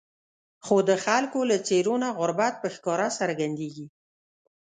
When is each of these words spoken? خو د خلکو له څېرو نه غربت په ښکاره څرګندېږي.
خو 0.65 0.75
د 0.89 0.91
خلکو 1.05 1.39
له 1.51 1.57
څېرو 1.67 1.95
نه 2.03 2.09
غربت 2.17 2.53
په 2.59 2.67
ښکاره 2.75 3.07
څرګندېږي. 3.19 3.87